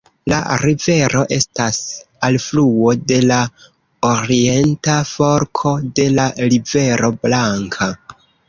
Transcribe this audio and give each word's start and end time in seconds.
La 0.31 0.37
rivero 0.59 1.19
estas 1.35 1.77
alfluo 2.29 2.95
de 3.13 3.19
la 3.33 3.39
orienta 4.13 4.97
forko 5.13 5.77
de 6.01 6.09
la 6.17 6.29
Rivero 6.55 7.17
Blanka. 7.23 7.95